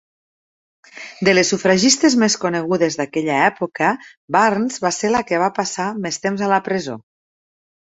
[1.29, 3.93] De les sufragistes més conegudes d'aquella època,
[4.39, 7.03] Burns va ser la que va passar més temps a la presó.